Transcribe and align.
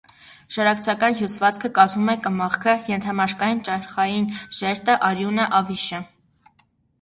Շարակցական 0.53 1.17
հյուսվածքը 1.17 1.69
կազմում 1.75 2.09
է 2.13 2.15
կմախքը, 2.23 2.73
ենթամաշկային 2.93 3.61
ճարխային 3.69 4.27
շերտը, 4.61 4.97
արյունը, 5.11 5.47
ավիշը։ 5.61 6.03